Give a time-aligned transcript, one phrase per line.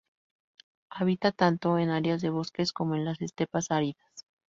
[0.89, 4.25] Habita tanto en áreas de bosques como en las estepas áridas.